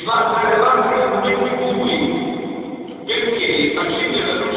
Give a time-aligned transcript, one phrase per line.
[0.00, 1.98] si va a fare avanti con tutti
[3.04, 4.49] perché a Cina la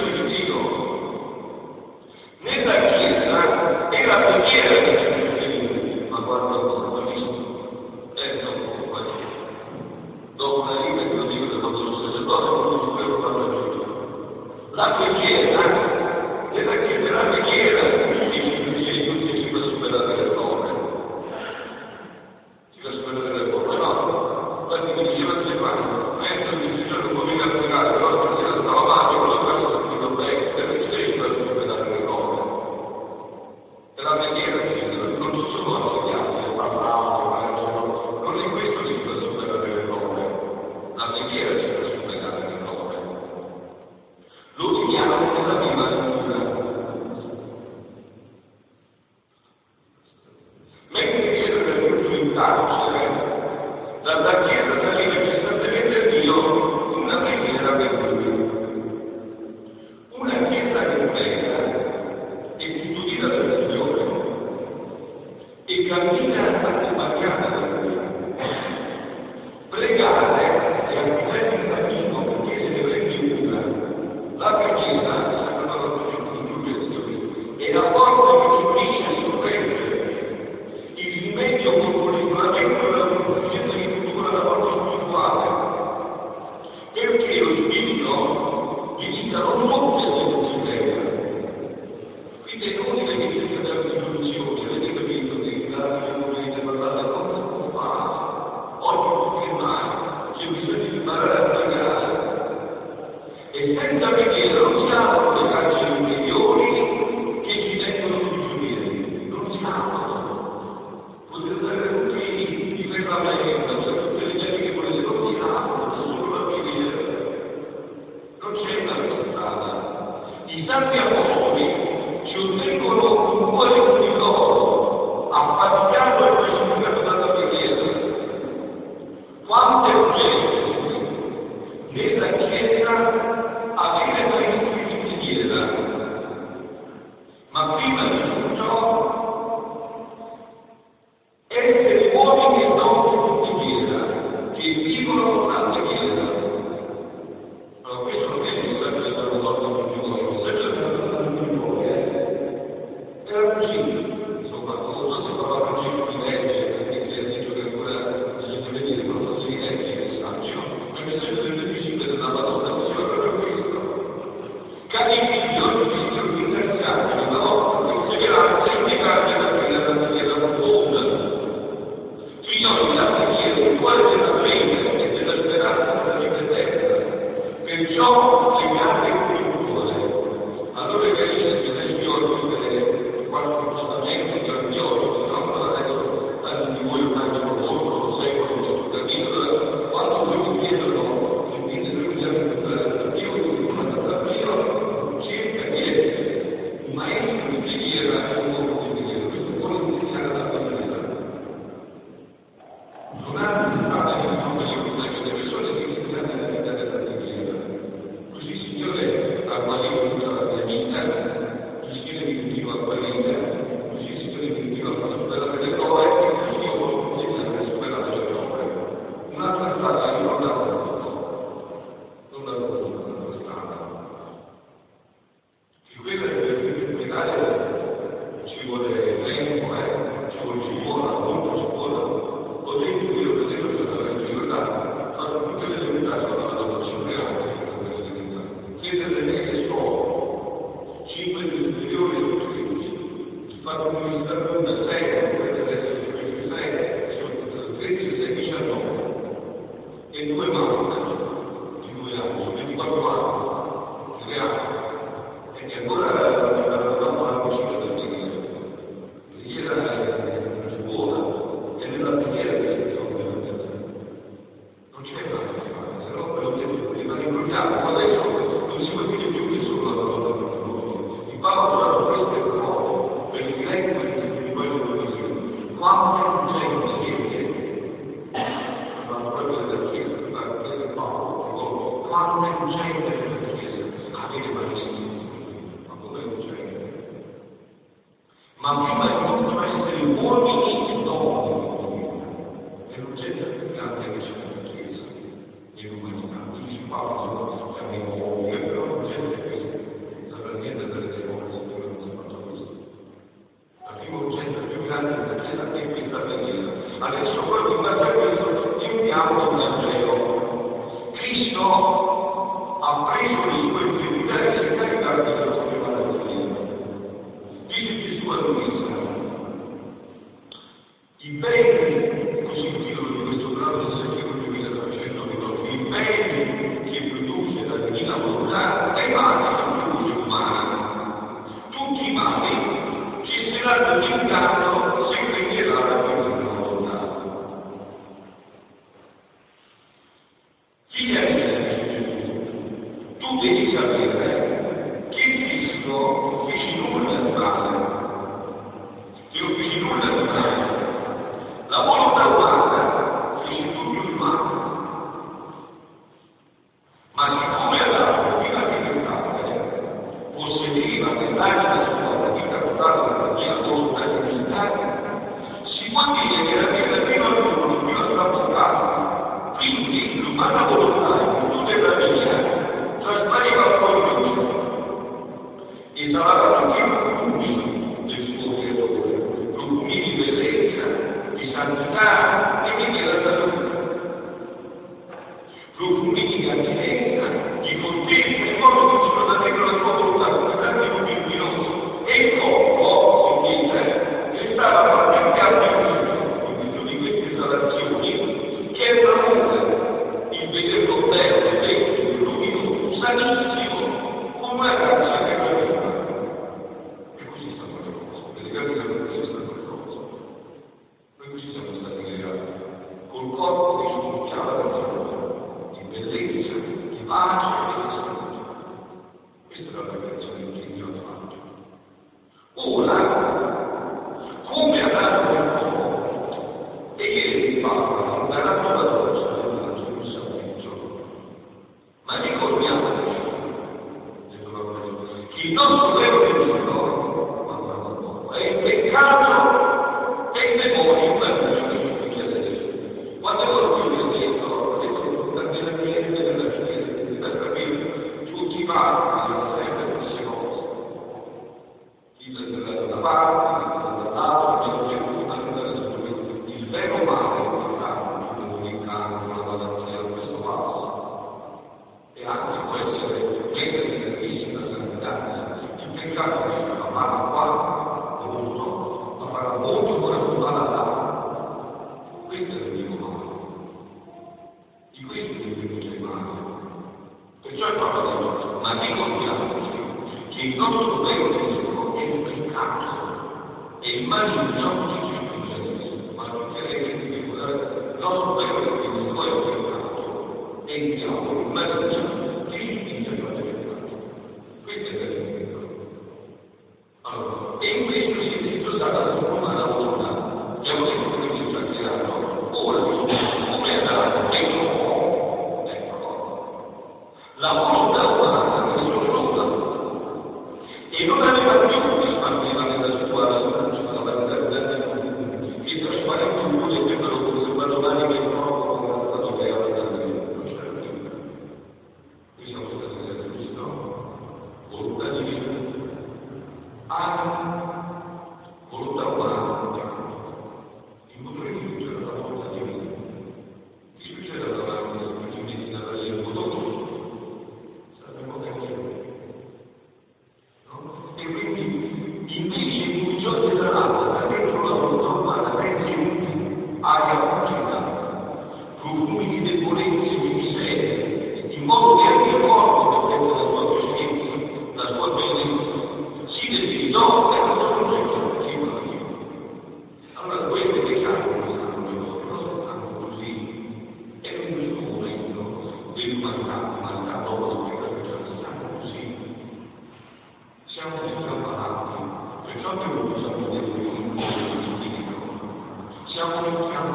[576.24, 576.93] সকলের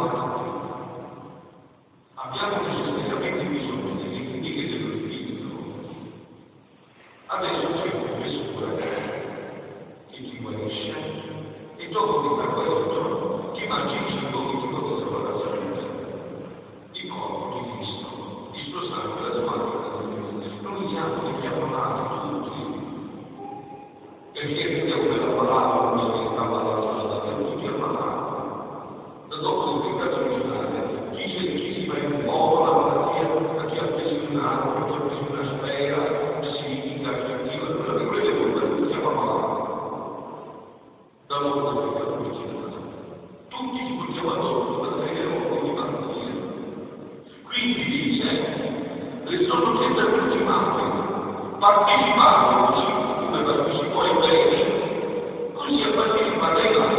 [51.59, 52.73] parteciparono,
[53.19, 56.98] come partecipò il Paese, così è partecipato ai nostri.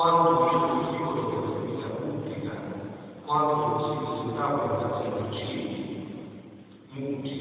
[0.00, 2.52] quando il tipo di vita pubblica,
[3.26, 5.88] quando si presentava la presenza di Cili,
[6.92, 7.40] Mucchi,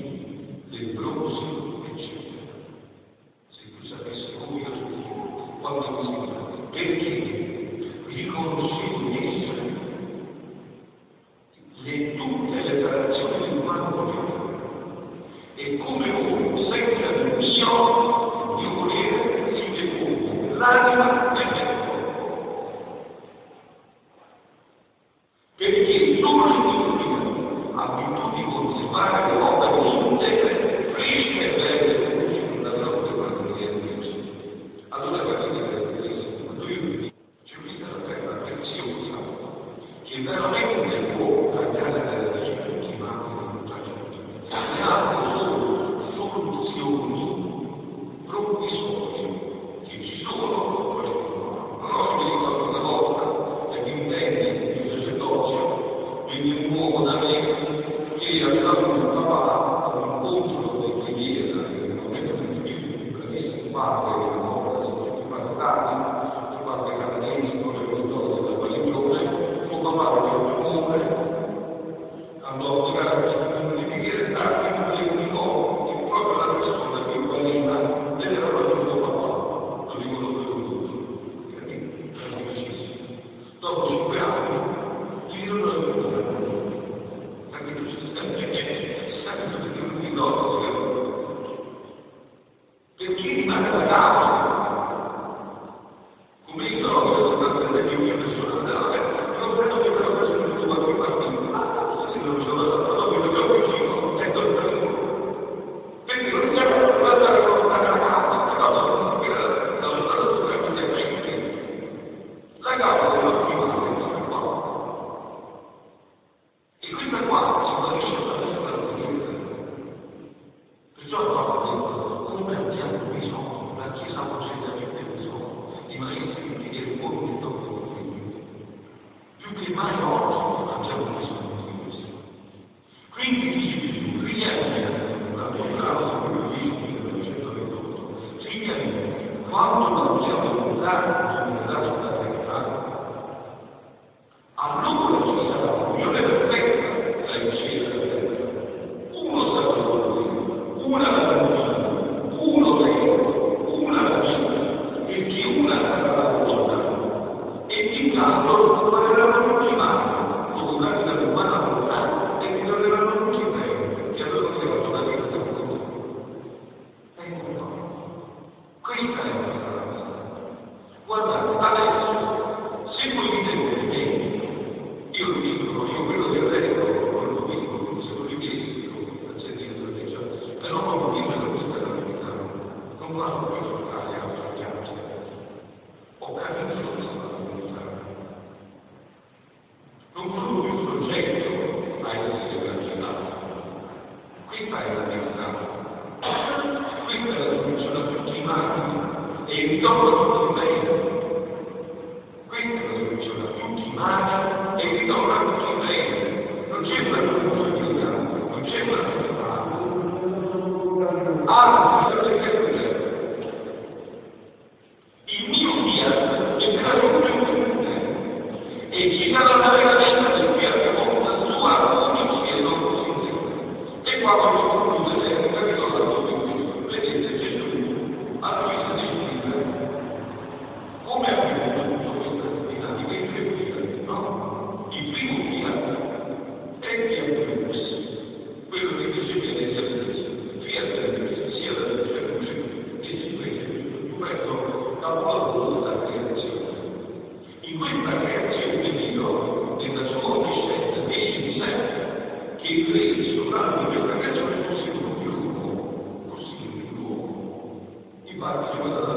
[258.49, 259.08] Thank you.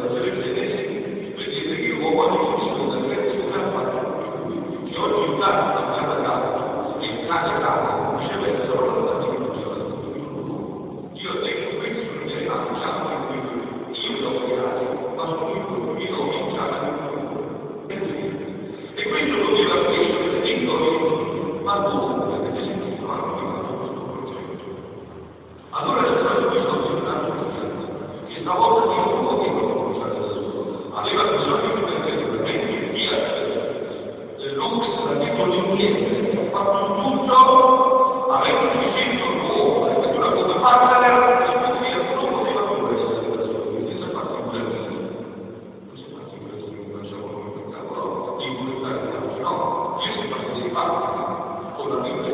[48.73, 52.33] 有在这样上，也许把这些办法做到顶点，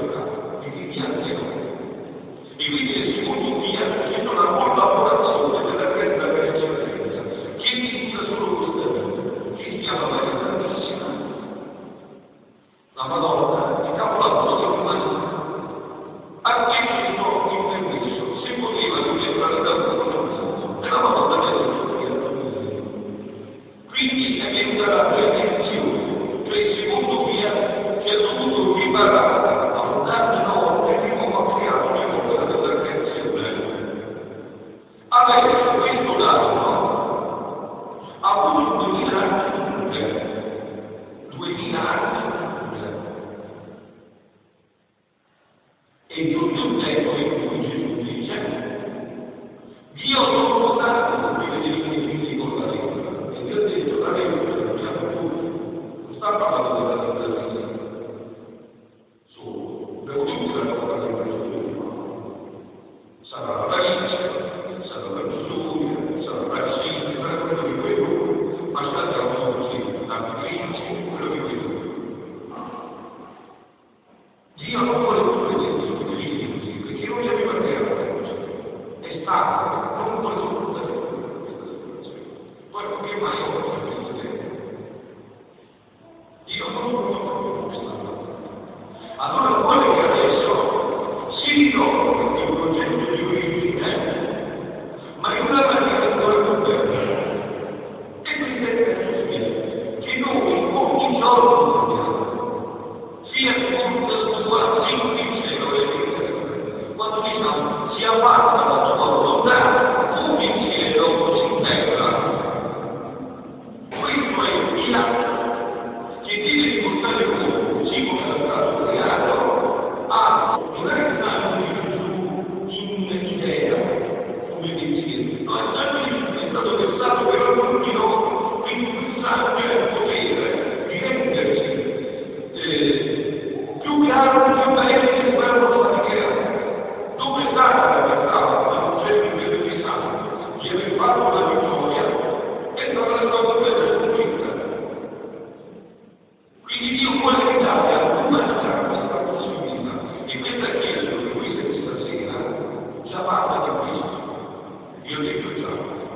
[0.62, 1.16] 已经严了，
[2.58, 2.97] 因为。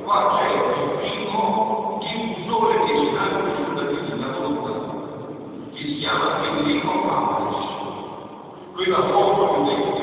[0.02, 0.62] qua c'è il
[0.98, 7.66] primo diffusore di sangue cittadini da lontano, che si chiama Enrico Paulus.
[8.74, 10.01] Quella foto che ho detto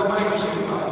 [0.00, 0.89] どこに来てるか。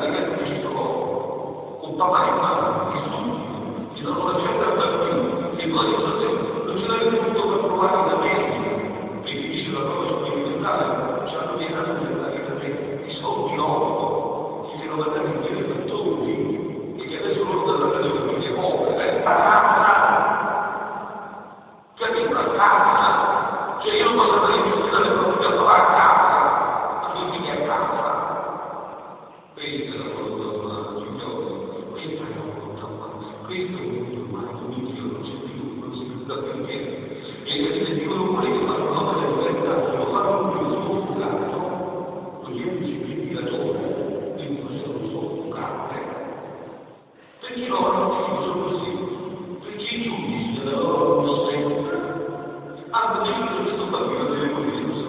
[0.00, 0.14] Thank
[8.12, 8.17] you.
[47.58, 48.90] Perché loro oggi sono così?
[49.64, 51.90] Perché i giudici della loro conoscenza
[52.90, 55.07] hanno scelto questo bambino delle conoscenze.